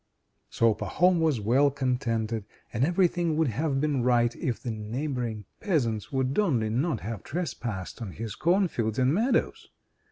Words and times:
III 0.01 0.43
So 0.49 0.73
Pahom 0.73 1.19
was 1.19 1.39
well 1.39 1.69
contented, 1.69 2.45
and 2.73 2.83
everything 2.83 3.37
would 3.37 3.49
have 3.49 3.79
been 3.79 4.01
right 4.01 4.35
if 4.35 4.59
the 4.59 4.71
neighboring 4.71 5.45
peasants 5.59 6.11
would 6.11 6.39
only 6.39 6.71
not 6.71 7.01
have 7.01 7.21
trespassed 7.21 8.01
on 8.01 8.13
his 8.13 8.33
corn 8.33 8.67
fields 8.67 8.97
and 8.97 9.13
meadows. 9.13 9.67